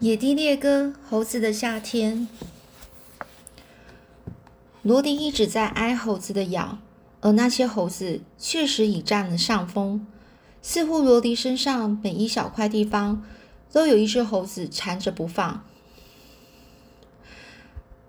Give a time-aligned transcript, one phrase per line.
[0.00, 2.26] 野地猎歌，猴子的夏天。
[4.82, 6.78] 罗迪一直在挨猴子的咬，
[7.20, 10.04] 而那些猴子确实已占了上风。
[10.60, 13.22] 似乎罗迪身上每一小块地方
[13.72, 15.64] 都有一只猴子缠着不放。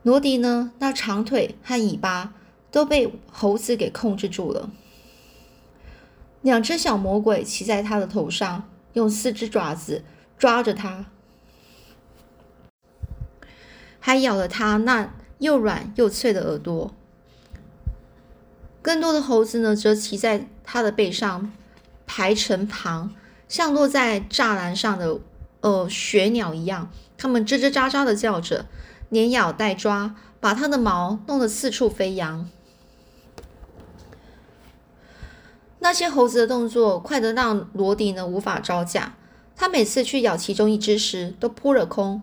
[0.01, 2.33] 罗迪呢，那长腿和尾巴
[2.71, 4.71] 都被猴子给控制住了。
[6.41, 10.03] 两只小魔鬼骑在他的头上，用四只爪子
[10.37, 11.05] 抓着他。
[14.05, 16.93] 还咬了他那又软又脆的耳朵。
[18.83, 21.51] 更多的猴子呢，则骑在他的背上，
[22.05, 23.15] 排成旁，
[23.47, 25.17] 像落在栅栏上的
[25.61, 26.91] 呃雪鸟一样。
[27.17, 28.67] 它们吱吱喳喳的叫着，
[29.09, 32.47] 连咬带抓，把它的毛弄得四处飞扬。
[35.79, 39.15] 那些猴子的动作快得让罗迪呢无法招架。
[39.55, 42.21] 他每次去咬其中一只时，都扑了空。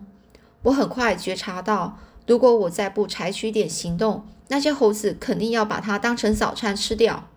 [0.63, 7.29] 我很快觉察到，如果我再不采取点行动，那些猴子肯定要把它当成早餐吃掉。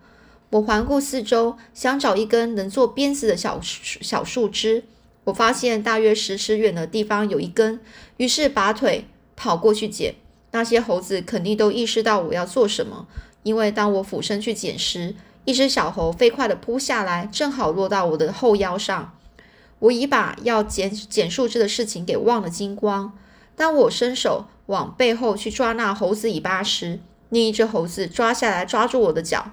[0.51, 4.85] 我环顾四周，想找一根能做鞭子的小小树枝。
[5.25, 7.81] 我发现大约十尺远的地方有一根，
[8.15, 10.15] 于是拔腿跑过去捡。
[10.51, 13.07] 那些猴子肯定都意识到我要做什么，
[13.43, 19.16] 因为当我俯身去捡时，一只小猴飞快地扑下来，正好落到我的后腰上。
[19.79, 23.13] 我已把要捡捡树枝的事情给忘了精光。
[23.55, 29.51] 当我伸手往背后去抓那猴子尾巴时，另一只猴子抓下来抓住我的脚。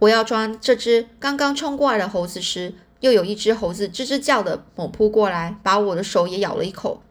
[0.00, 7.02] 我要抓这只刚刚冲过来的猴子时，又有一只猴子吱吱叫的猛扑过来，把我的手也咬了一口。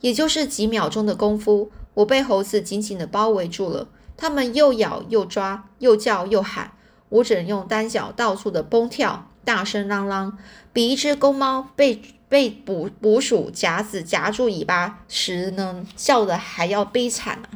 [0.00, 3.88] 也就是几秒钟的功夫，我被猴子紧紧的包围住了。
[4.16, 6.72] 它们又咬又抓，又叫又喊，
[7.08, 9.27] 我只能用单脚到处的蹦跳。
[9.48, 10.36] 大声嚷嚷，
[10.74, 17.48] 比一只公猫被被捕捕鼠夹子夹住尾巴时呢叫的还要悲惨啊！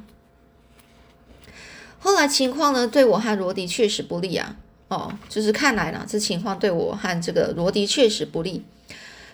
[1.98, 4.56] 后来情况呢对我和罗迪确实不利啊！
[4.88, 8.64] 哦，就是看来呢这情况对我和这个罗迪确实不利。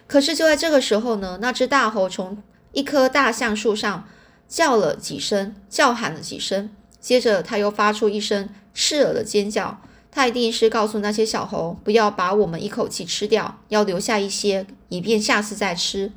[0.08, 2.42] 可是就在这个时候呢，那只大猴从
[2.72, 4.08] 一棵大橡树上
[4.48, 9.80] 叫了几声，叫喊了几声，接着他又发出一声刺耳的尖叫。
[10.18, 16.10] 他一定是告诉那些小猴，不要把我们一口气吃掉，要留下一些，以便下次再吃。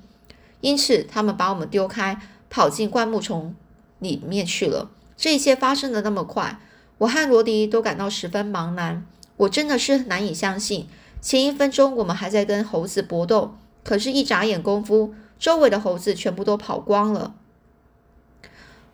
[0.62, 2.20] 因此，他们把我们丢开，
[2.50, 3.56] 跑进灌木丛
[4.00, 4.90] 里面去了。
[5.16, 6.60] 这一切发生的那么快，
[6.98, 9.06] 我和罗迪都感到十分茫然。
[9.38, 10.88] 我真的是难以相信，
[11.22, 13.54] 前一分钟我们还在跟猴子搏斗，
[13.84, 17.36] 可是，一眨眼功夫，周围的猴子全部都跑光了。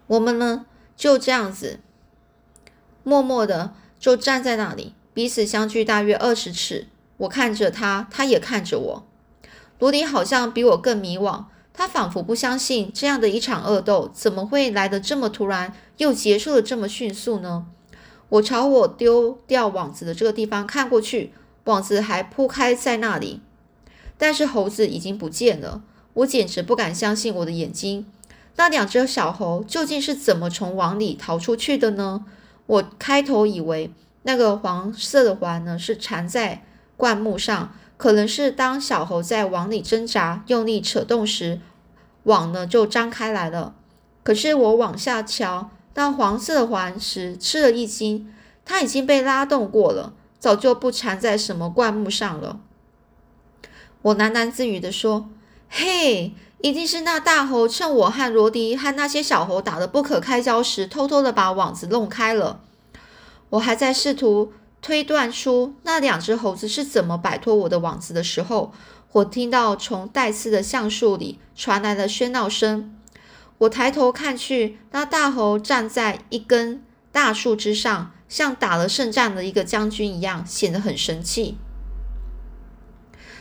[0.07, 0.65] 我们呢，
[0.97, 1.79] 就这样子，
[3.03, 4.91] 默默的就站在那里。
[5.17, 6.85] 彼此相距大约二十尺，
[7.17, 9.07] 我看着他，他也看着我。
[9.79, 17.65] 罗迪好像比我更迷惘，他仿佛不相信这样的一场恶斗怎么会来得这么突然，又结束的这么迅速呢？
[18.29, 23.41] 我朝我丢掉网子的这个地方看过去，网子还铺开在那里，
[24.19, 25.81] 但是猴子已经不见了。
[26.13, 28.05] 我简直不敢相信我的眼睛。
[28.57, 32.23] 那两只小猴究竟是怎么从网里逃出去的呢？
[32.67, 33.89] 我开头以为。
[34.27, 36.61] 那个黄色的环呢，是缠在
[36.97, 41.61] 灌木上，可能是当小猴在网里挣扎、用力扯动时，
[42.23, 43.73] 网呢就张开来了。
[44.23, 48.29] 可是我往下瞧，那黄色的环时吃了一惊，
[48.65, 52.59] 它已经被拉动过了，早就不缠在什么灌木上了。
[54.01, 55.29] 我喃喃自语地说
[55.71, 62.59] ：“嘿，一定是那大猴趁我和罗迪和那些小猴打得不可开交时，偷偷的把网子弄开了。”
[63.49, 68.73] 我还在试图推断出那两只猴子是怎么摆脱我的网子的时候，
[69.13, 72.93] 我听到从带刺的橡树里传来了喧闹声。
[73.59, 81.57] 我抬头看去，那大猴站在一根大树枝上，像打了胜仗的一个将军一样，显得很神气。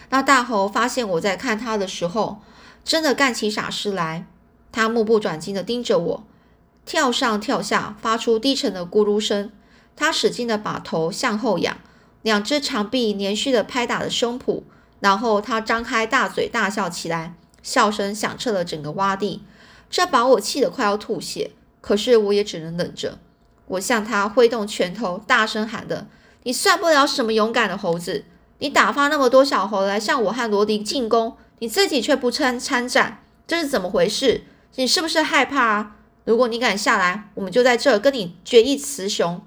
[0.08, 2.40] 那大猴发现我在看他的时候，
[2.84, 4.26] 真的干起傻事来。
[4.72, 6.24] 他目不转睛地盯着我，
[6.84, 9.50] 跳上跳下，发出低沉的咕噜声。
[9.96, 11.78] 他使劲的把头向后仰，
[12.22, 14.62] 两只长臂连续的拍打着胸脯，
[15.00, 19.42] 然后他张开大嘴大笑起来，笑声响彻了整个洼地。
[19.88, 23.18] 这把我气得快要吐血，可是我也只能忍着。
[23.68, 26.06] 我向他挥动拳头，大声喊的
[26.44, 28.24] ：“你算不了什么勇敢的猴子！
[28.58, 34.44] 你打发那么多小猴来向我和罗迪进攻，你自己却不参参战，这是怎么回事？
[34.74, 35.96] 你是不是害怕啊？
[36.24, 39.40] 如果你敢下来，我们就在这跟你决一雌雄。”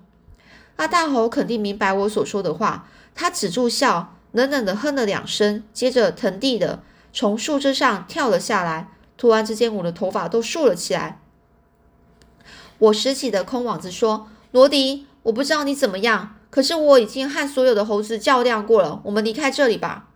[0.79, 6.81] 那大猴肯定明白我所说的话，他止住笑，冷冷的哼了两声，接着腾地的
[7.11, 8.89] 从树枝上跳了下来。
[9.17, 11.19] 突然之间，我的头发都竖了起来。
[12.77, 19.01] 我拾起的空网子说：“罗迪，我不知道你怎么样，可是我已经和所有的猴子较量过了。
[19.03, 20.07] 我们离开这里吧。”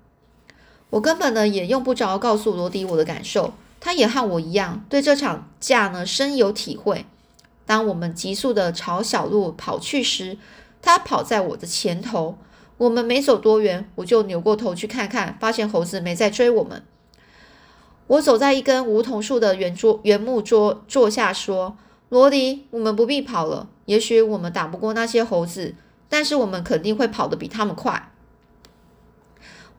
[0.91, 7.05] 我根本呢也用不着告诉罗迪我的感受，他也和我一样对这场架呢深有体会。
[7.65, 10.37] 当我们急速的朝小路跑去时，
[10.81, 12.37] 他跑在我的前头。
[12.77, 16.83] 我们没走多远，我就扭过头去看看，发现猴子没在追我们。
[18.07, 21.77] 我走在一根梧桐树的圆桌圆木桌坐下，说
[22.09, 23.69] ：“罗迪，我们不必跑了。
[23.85, 25.75] 也许我们打不过那些猴子，
[26.09, 28.11] 但是我们肯定会跑得比他们快。”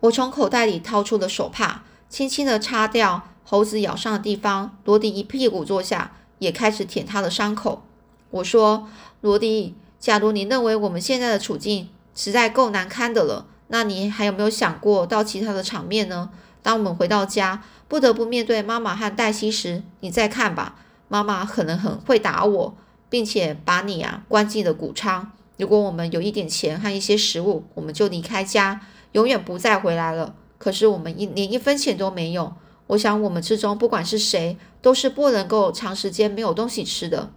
[0.01, 4.79] 我从口袋里掏出了手帕，轻轻地擦掉猴子咬伤的地方。
[4.85, 7.83] 罗迪一屁股坐下，也开始舔他的伤口。
[8.31, 8.89] 我说
[9.23, 16.31] ：“罗迪，假如你认为我们现在的处境实在够难堪的了，那你还有没有想过到其他的场面呢？
[16.63, 20.77] 当我们回到家。”不得不面对妈妈和黛西时，你再看吧，
[21.07, 22.75] 妈妈可能很会打我，
[23.11, 25.31] 并且把你啊关进了谷仓。
[25.59, 28.81] 如果我们有一点钱和一些食物，我们就离开家，
[29.13, 30.35] 永远不再回来了。
[30.59, 32.55] 可是我们一连一分钱都没有。
[32.89, 37.31] 我想我们之中不管是谁，都是不能够长时间没有东西吃的。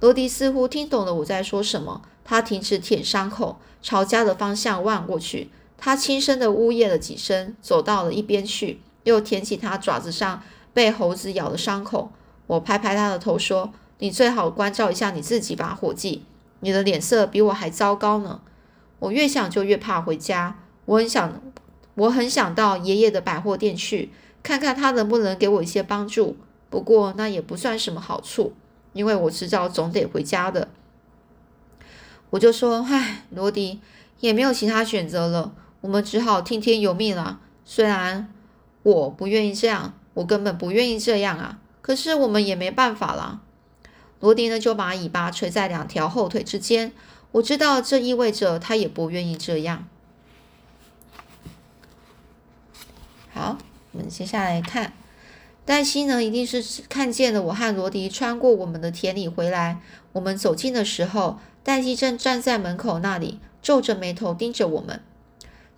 [0.00, 5.50] 罗迪似乎听懂了我在说什么，他停止舔伤口，朝家的方向望过去。
[5.76, 8.80] 他轻声的呜咽了几声，走到了一边去。
[9.02, 12.10] 又舔起他爪子上被猴子咬的伤口，
[12.46, 13.70] 我拍拍他的头说
[14.00, 16.24] ：“你最好关照一下你自己吧，伙计，
[16.60, 18.40] 你的脸色比我还糟糕呢。”
[19.00, 21.42] 我越想就越怕回家，我很想，
[21.96, 24.10] 我很想到爷爷的百货店去
[24.44, 26.36] 看看他能不能给我一些帮助。
[26.70, 28.54] 不过那也不算什么好处，
[28.92, 30.68] 因为我迟早总得回家的。
[32.30, 33.80] 我就说：“唉，罗迪，
[34.20, 37.40] 也没有其他选择了，我们只好听天由命了。
[37.64, 38.28] 虽然……”
[38.84, 41.58] 我不愿意这样，我根本不愿意这样啊！
[41.80, 43.40] 可是我们也没办法了。
[44.20, 46.92] 罗迪呢，就把尾巴垂在两条后腿之间。
[47.32, 49.86] 我知道这意味着他也不愿意这样。
[53.32, 53.56] 好，
[53.94, 54.92] 我们接下来看，
[55.64, 59.80] 黛西呢，一定是看见了我和罗迪穿过我们的田里回来。
[60.12, 65.00] 我们走近的时候，黛西正站在门口那里，皱着眉头盯着我们。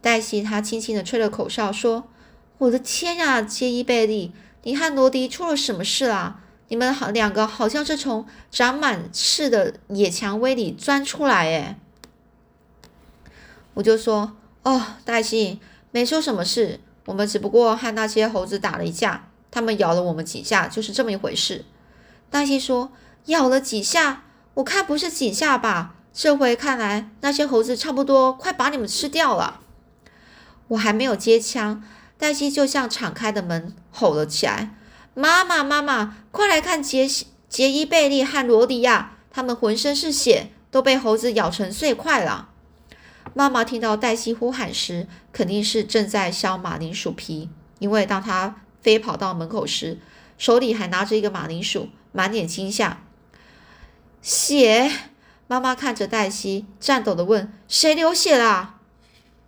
[0.00, 2.08] 黛西她轻轻的吹了口哨，说。
[2.58, 4.32] 我的天呀，杰伊贝利，
[4.62, 6.40] 你和罗迪出了什么事啊？
[6.68, 11.76] 你们好两个好像是从长满刺的野蔷薇里钻出来诶。
[13.74, 15.60] 我就说，哦，黛西，
[15.90, 21.64] 没出什么事，我们只不过和那些猴子打了一架，他们咬了我们几下，就是这么一回事。
[22.30, 22.92] 黛西说，
[23.26, 24.24] 咬了几下？
[24.54, 25.94] 我看不是几下吧？
[26.12, 29.60] 这回看来，那些猴子差不多快把你们吃掉了。
[30.68, 31.82] 我还没有接枪。
[32.18, 34.74] 黛西就像敞开的门吼了起来
[35.12, 37.06] ：“妈妈，妈妈，快来看杰、
[37.48, 42.48] 杰伊贝利和罗迪亚，他们浑身是血，都被猴子咬成碎块了。”
[43.38, 47.50] 妈妈听到黛西呼喊时，肯定是正在削马铃薯皮，
[47.80, 49.98] 因为当她飞跑到门口时，
[50.38, 53.02] 手里还拿着一个马铃薯，满脸惊吓。
[54.22, 54.90] 血！
[55.46, 58.76] 妈妈看着黛西，颤抖的问：“谁流血了？”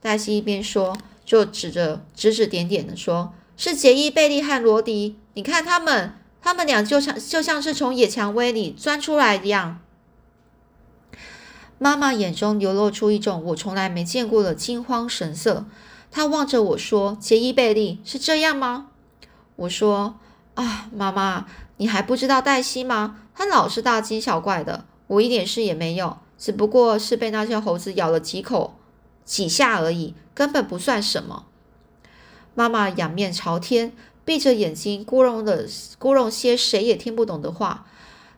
[0.02, 0.94] 黛西一边说。
[1.24, 9.78] 就指着指指点点的说：“是杰伊、贝利和罗迪，你看他们，他们俩就像就像是从野蔷薇里钻出来一样。”
[11.78, 15.64] 妈妈眼中流露出一种我从来没见过的惊慌神色，
[16.10, 18.88] 她望着我说：“杰伊、贝利是这样吗？”
[19.56, 20.18] 我说
[20.54, 23.20] ：“啊，妈妈，你还不知道黛西吗？
[23.34, 28.74] 她老是大惊小怪的，我一点事也没有，只不过是被那些猴子咬了几口。”
[29.24, 31.44] 几下而已，根本不算什么。
[32.54, 33.92] 妈妈仰面朝天，
[34.24, 35.68] 闭着眼睛，咕隆的
[36.00, 37.84] 咕隆些谁也听不懂的话。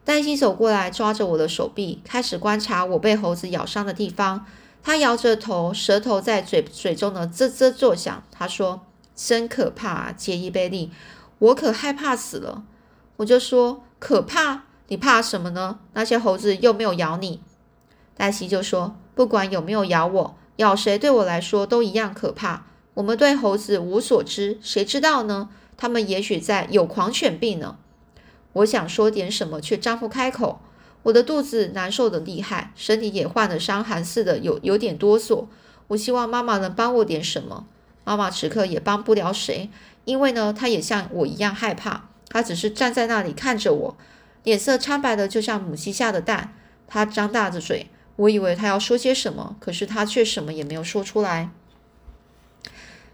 [0.04, 4.47] 黛西走过来，抓着我的手臂，开始观察我被猴子咬伤的地方。
[4.83, 8.23] 他摇着头，舌头在嘴嘴中呢滋滋作响。
[8.33, 8.80] 他说
[9.14, 10.90] ：“真可怕啊，杰伊贝利，
[11.38, 12.64] 我可害怕死了。”
[13.19, 14.62] 我就说：“可怕？
[14.88, 15.80] 你怕什么呢？
[15.92, 17.42] 那些猴子又没有咬你。”
[18.16, 22.64] 黛西就说：“不管有没有咬我。”咬谁对我来说都一样可怕。
[22.95, 25.49] 我们对猴子无所知，谁知道呢？
[25.76, 27.76] 他们也许在有狂犬病呢。
[28.52, 30.61] 我想说点什么，却张不开口。
[31.04, 35.47] 我的肚子难受的厉害，身体也患了伤寒似的，有有点哆嗦。
[35.88, 37.66] 我希望妈妈能帮我点什么。
[38.04, 39.71] 妈妈此刻也帮不了谁，
[40.04, 42.09] 因为呢，她也像我一样害怕。
[42.28, 43.97] 她只是站在那里看着我，
[44.45, 46.54] 脸色苍白的，就像母鸡下的蛋。
[46.87, 47.88] 她张大着嘴。
[48.16, 51.50] 我以为她要说些什么，可是她却什么也没有说出来。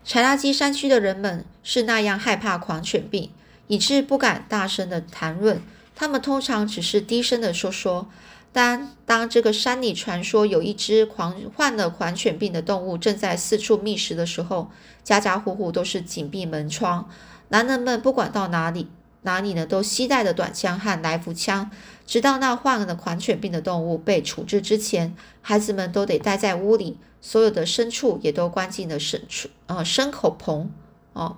[0.05, 3.31] 柴拉基山区的人们是那样害怕狂犬病，
[3.69, 5.61] 以致不敢大声的谈论。
[5.95, 8.09] 他们通常只是低声的说说。
[8.53, 14.71] 当当这个山里传说有一只狂患了狂犬病的动物正在四处觅食的时候，
[15.05, 17.11] 家家户户都是紧闭门窗。
[17.49, 18.89] 男人们不管到哪里
[19.23, 21.71] 哪里呢，都携带着短枪和来福枪，
[22.07, 30.71] 直到那患了狂犬病的动物被处置之前，孩子们都得待在屋里，所有的牲畜也都关进了牲畜呃牲口棚。
[31.13, 31.37] 哦，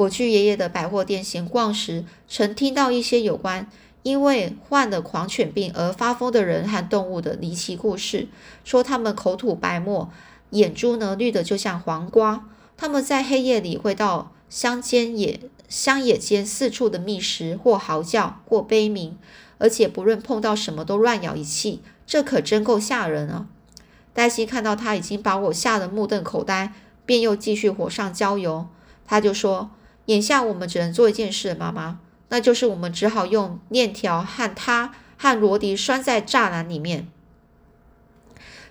[0.00, 3.68] 我去爷爷的百货店闲逛时，曾听到一些有关。
[4.02, 8.28] 因为患了狂犬病而发疯的人和动物的离奇故事，
[8.64, 10.10] 说他们口吐白沫，
[10.52, 12.46] 眼珠呢绿的就像黄瓜。
[12.78, 15.38] 他们在黑夜里会到乡间野
[15.68, 19.18] 乡野间四处的觅食，或嚎叫，或悲鸣，
[19.58, 23.48] 而且不论碰到什么都乱咬一气，这可真够吓人啊！
[24.14, 26.72] 黛西看到他已经把我吓得目瞪口呆，
[27.04, 28.66] 便又继续火上浇油。
[29.06, 29.70] 他就说
[30.10, 32.00] ：“眼下我们只能做一件事，妈妈。”
[32.32, 37.08] 那就是我们只好用链条和他和罗迪拴在栅栏里面。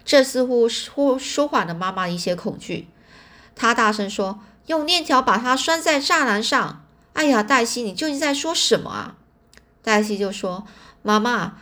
[0.06, 2.88] 这似乎舒舒缓了妈妈一些恐惧。
[3.56, 9.16] 他大声说：“用链条把它拴在栅栏上。”哎呀，黛西，你究竟在说什么啊？
[9.84, 10.66] 黛西就说
[11.04, 11.58] ：“妈妈，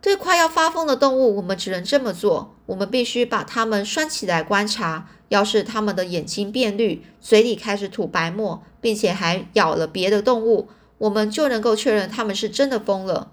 [0.00, 2.56] 对快要发疯的动物，我们只能这么做。
[2.66, 5.06] 我们必须把它们拴起来观察。
[5.28, 10.68] 要是它们的眼睛变绿，嘴里开始吐白沫，并且还咬了别的动物。”
[10.98, 13.30] 我们就能够确认他们是真的疯了。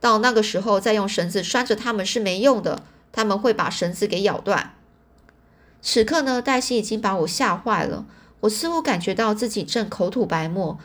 [0.00, 4.74] 到那个时候，再用绳子拴着他们是没用的，他们会把绳子给咬断。
[5.80, 8.04] 此刻呢，黛西已经把我吓坏了。
[8.40, 10.78] 我似乎感觉到自己正口吐白沫。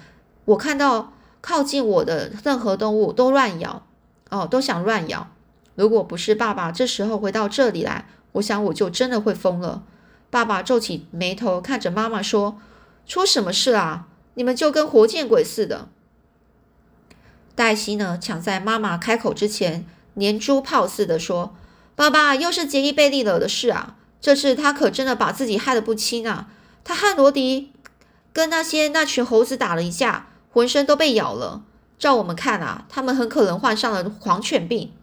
[0.45, 3.85] 我看到靠近我的任何动物都乱咬，
[4.29, 5.27] 哦，都想乱咬。
[5.75, 9.83] 如果不是爸爸这时候回到这里来，我想我就真的会疯了。
[10.29, 12.57] 爸爸皱起眉头看着妈妈说
[13.11, 14.07] ：“出什么事啊？
[14.35, 15.89] 你们就跟活见鬼似的。”
[17.55, 21.53] 黛西呢，抢在妈妈开口之前，连珠炮似的说
[21.93, 23.97] ：“爸爸，又是杰伊贝利惹的事啊！
[24.21, 26.47] 这次他可真的把自己害得不轻啊！
[26.85, 27.73] 他和罗迪
[28.31, 31.63] 跟那些那群猴子打了一架，浑身都被咬了。
[31.99, 34.93] 照我们看啊，他们很可能患上了狂犬病。”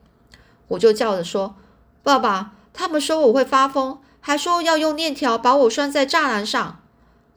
[0.69, 1.57] 我就叫着说
[2.03, 6.77] ：“爸爸，他们说我会发疯，还说要用链条把我拴在栅栏上。”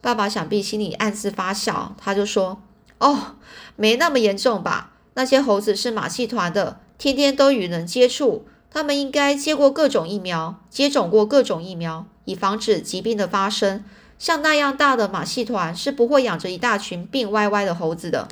[0.02, 2.60] 爸爸想必心里暗自发笑，他就说
[2.98, 3.36] ：“哦，
[3.76, 13.84] 没那么严重吧？”那些猴子是马戏团的，天天都与人接触，他们应该接过各种疫苗，接种过各种疫苗，以防止疾病的发生。
[14.18, 18.28] 像那样大的马戏团是不会养着一大群病歪歪的猴子的。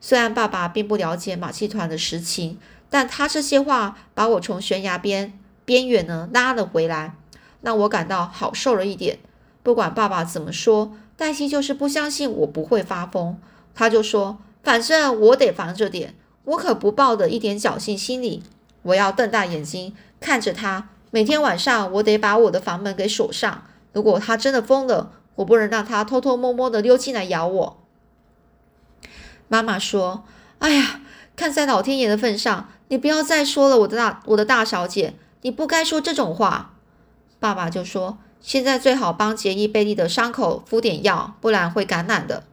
[0.00, 2.58] 虽然爸爸并不了解马戏团的实情，
[2.90, 7.14] 但他这些话把我从悬崖边边缘呢拉了回来，
[7.60, 9.20] 让我感到好受了一点。
[9.62, 13.38] 不管爸爸怎么说，黛西就是不相信我不会发疯，
[13.74, 14.38] 他就说。
[14.62, 16.14] 反正我得防着点，
[16.44, 18.44] 我可不抱的一点侥幸心理。
[18.82, 23.64] 我要瞪大眼睛看着他，每天晚上我得把我的房门给锁上。
[23.92, 27.82] 如果他真的疯了，我不能让他偷偷摸摸的溜进来咬我。
[29.48, 30.22] 妈妈说
[30.60, 31.00] ：“哎呀，
[31.34, 36.74] 看在老天爷的份上，你不要再说了，我的大我的大小姐，你不该说这种话。”
[37.40, 42.44] 爸爸就说：“现在最好帮杰伊贝利的伤口敷点药，不然会感染的。”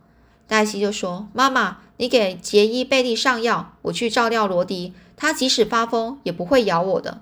[0.47, 4.93] 黛西就说：“妈妈。”你给杰伊贝利上药，我去照料罗迪。
[5.17, 7.19] 他即使发疯，也不会咬我的。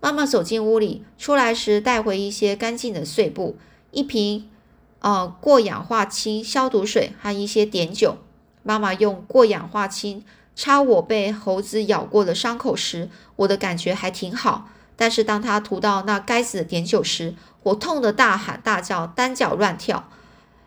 [0.00, 3.56] 妈妈走进屋里，出来时带回一些干净的碎布、
[3.92, 4.50] 一瓶
[4.98, 8.18] 呃过氧化氢消毒水和一些碘酒。
[8.64, 10.24] 妈妈用过氧化氢
[10.56, 14.68] 擦我被猴子咬过的伤口时，我的感觉还挺好。
[14.96, 17.34] 但是当他涂到那该死的碘酒时，
[17.64, 20.08] 我痛得大喊大叫，单脚乱跳。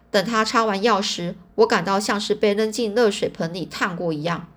[0.09, 4.47] 等他擦完药时，我感到像是被扔进热水盆里烫过一样。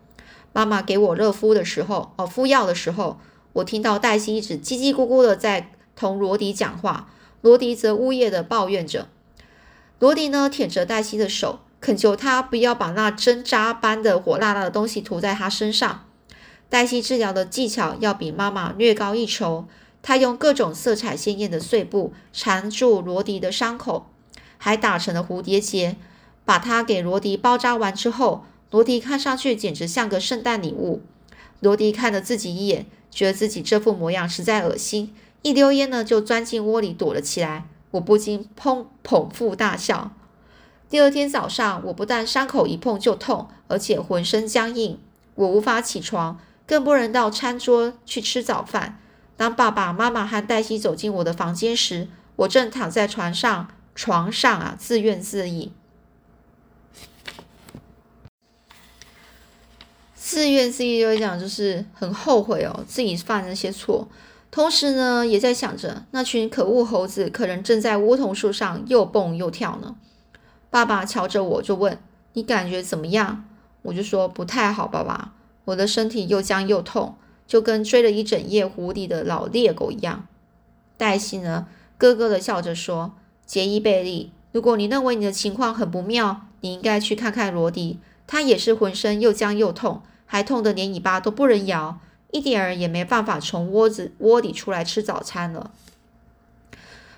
[0.53, 3.21] 妈妈给我热敷的时候，哦，敷药的时候，
[3.55, 7.09] 我听到黛西一直叽叽咕咕的在同罗迪讲话，
[7.41, 9.09] 罗迪则呜咽的抱怨着。
[9.99, 16.07] 罗迪呢，舔着黛西的手，恳求他不要把那针扎般的火辣辣的东西涂在他身上。
[16.71, 19.67] 黛西治疗的技巧要比妈妈略高一筹，
[20.01, 24.07] 她用各种色彩鲜艳的碎布缠住罗迪的伤口。
[24.57, 25.97] 还打成了蝴蝶结，
[26.45, 31.01] 把它给罗迪包扎完之后，罗迪看上去简直像个圣诞礼物。
[31.61, 37.67] 罗迪看了自己一眼，觉得自己这副模样实在恶心，一溜烟呢就钻进窝里躲了起来。
[37.93, 40.13] 我不禁砰捧腹大笑。
[40.91, 44.99] 第二天早上，我不但伤口一碰就痛，而且浑身僵硬，
[45.35, 46.39] 我无法起床，
[46.71, 49.01] 更不能到餐桌去吃早饭。
[49.37, 53.73] 当爸爸妈妈和黛西走进我的房间时，我正躺在床上。
[53.93, 55.69] 床上啊自怨自艾。
[60.15, 64.09] 自怨自艾就讲就是很后悔哦，自己犯那些错，
[64.53, 69.97] 同时呢也在想着那群可恶猴子可能正在梧桐树上又蹦又跳呢。
[70.71, 71.99] 爸爸瞧着我就问
[72.35, 73.45] ：“你感觉怎么样？”
[73.83, 75.33] 我就说：“不太好，爸爸，
[75.71, 80.27] 我的身体又僵又痛，就跟追了一整夜狐狸的老猎狗一样。”
[80.97, 81.67] 黛西呢，
[81.99, 83.13] 咯咯的笑着说
[83.45, 91.99] ：“杰伊贝利，如果你认为你的情况很不妙，你应该去看看罗迪，他也是浑身又僵又痛。”还痛得连尾巴都不能摇，
[92.31, 95.73] 一点儿也没办法从窝子窝里出来吃早餐了。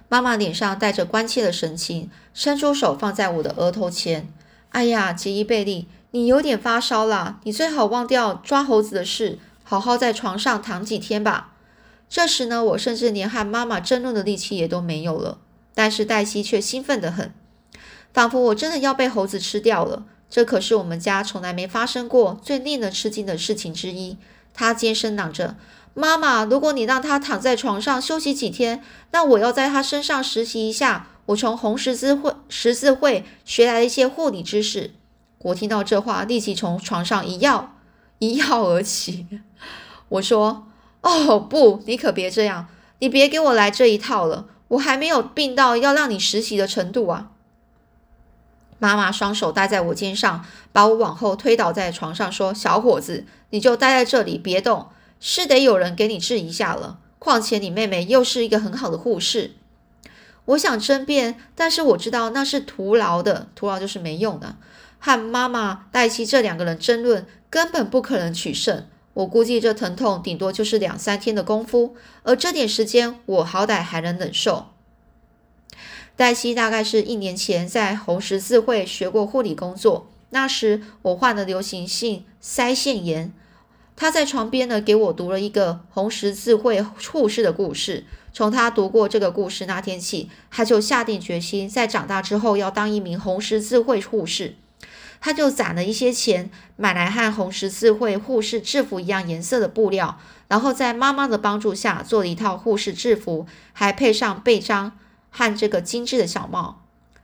[0.09, 4.32] 妈妈脸上带着关切的神情，伸出手放在我的额头前。
[4.71, 11.54] 哎呀，杰伊贝利，你有点发烧了，你最好忘掉抓猴子的事，好好在床上躺几天吧。
[12.09, 15.38] 这时呢，我甚至连和妈妈争论的力气也都没有了。
[15.75, 17.33] 但是黛西却兴奋得很，
[18.12, 20.04] 仿佛我真的要被猴子吃掉了。
[20.28, 24.19] 这可是我们家从来没发生过最令人吃惊的事情之一。
[24.52, 25.57] 她尖声嚷着
[25.95, 34.90] ：“妈妈，如果你让他躺在床上休息几天，那我要在他身上实习一下我从红十字会十字会学来的一些护理知识。”
[35.43, 37.69] 我听到这话，立即从床上一跃
[38.19, 39.27] 一跃而起。
[40.09, 40.67] 我说
[41.03, 42.69] ：“哦，不，你可别这样，
[43.01, 44.47] 你别给我来这一套了。
[44.69, 47.31] 我还没有病到要让你实习的程度啊。”
[48.79, 54.89] 妈妈双手搭在我肩上，把我往后推倒在床上，说：“小伙子，你就待在这里，别动，
[55.21, 56.99] 是得有人给你治一下了。
[57.19, 59.53] 况且你妹妹又是一个很好的护士。”
[60.47, 64.57] 我想争辩，但是我知道那是徒劳的，徒劳就是没用的。
[65.04, 68.87] 和妈妈黛西这两个人争论，根本不可能取胜。
[69.14, 74.68] 我估计这疼痛顶多就是两三天的功夫，而这点时间我好歹还能忍受。
[76.14, 83.32] 黛西大概是一年前在红十字会学过护理工作，那时我患了流行性腮腺炎。
[83.97, 88.04] 她在床边呢给我读了一个红十字会护士的故事。
[88.32, 94.54] 从她读过这个故事那天起，她就下定决心在长大之后要当一名红十字会护士。
[95.23, 104.93] 他就攒了一些钱，买来和红十字会护士制服一样颜色的布料，然后在妈妈的帮助下做了一套护士制服，还配上背章。
[105.35, 106.82] 和这个精致的小帽，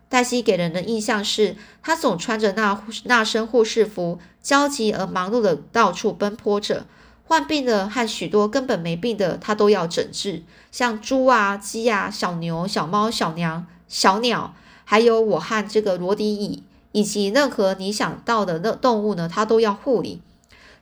[0.09, 6.87] 黛西给人的印象是，她总穿着那那身护士服，焦急而忙碌的到处奔波着。
[7.25, 10.43] 患病的和许多根本没病的，她都要诊治。
[10.73, 14.55] 像猪啊、鸡啊、小牛、小猫、小娘、小鸟，
[14.87, 16.63] 还有我和这个罗迪蚁，
[16.99, 20.21] 以及任何你想到的那动物呢，它都要护理。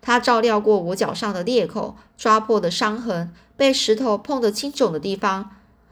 [0.00, 5.50] 它照料过我脚上的裂口、抓破的伤痕、被石头碰得青肿的地方，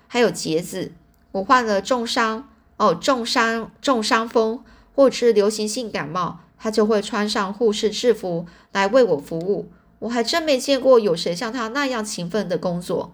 [0.09, 0.93] 还有结子。
[1.33, 9.69] 我患了重伤哦，重伤重伤风，或者是流行性感冒，他就会穿上护士制服来为我服务。
[9.99, 13.13] 我还真没见过有谁像他那样勤奋的工作。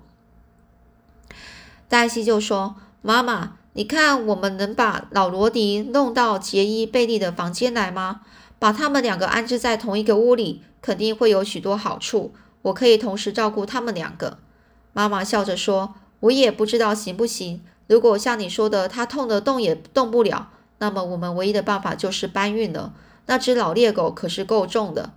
[1.88, 8.22] 黛西就说：“妈妈，你看，我们能把老罗迪弄到杰伊贝利的房间来吗？
[8.58, 12.34] 把他们两个安置在同一个屋里，肯定会有许多好处。
[12.62, 14.38] 我可以同时照顾他们两个。”
[14.92, 22.92] 妈妈笑着说：“我也不知道行不行。”如果像你说的，他痛得动也动不了，那么我们唯一的办法就是搬运了。
[23.26, 25.12] 那只老猎狗可是够重的。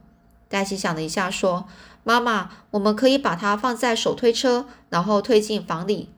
[0.47, 1.65] 黛西想了一下，说
[2.05, 6.09] ：“妈妈，我们可以把它放在手推车，然后推进房里。”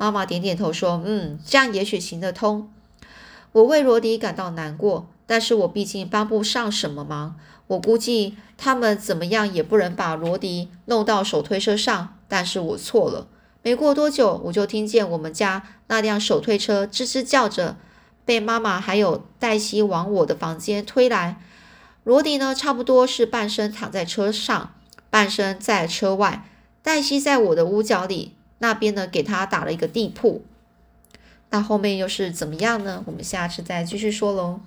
[0.00, 2.72] 妈妈点点头说：“嗯，这样也许行得通。”
[3.52, 7.36] 我为罗迪感到难过，但是我毕竟帮不上什么忙。
[7.66, 13.26] 我估计他们怎么样也不能把罗迪弄到手推车上，但是我错了。
[13.60, 17.76] 没过多久，我就听见我们家那辆手推车吱吱叫着，
[18.24, 21.36] 被妈妈还有黛西往我的房间推来。
[22.04, 24.72] 罗迪呢，差不多是半身躺在车上，
[25.10, 26.46] 半身在车外。
[26.82, 30.42] 黛西在我的屋角里，那边呢，给他打了一个地铺。
[31.50, 33.02] 那后面又是怎么样呢？
[33.06, 34.60] 我们下次再继续说喽。